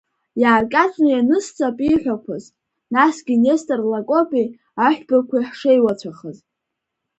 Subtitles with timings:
[0.41, 2.43] Иааркьаҿны ианысҵап ииҳәақәаз,
[2.93, 4.47] насгьы Нестор Лакобеи
[4.85, 6.37] Аҳәбақәеи ҳшеиуацәахаз.